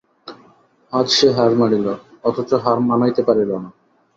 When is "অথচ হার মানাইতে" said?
2.23-3.21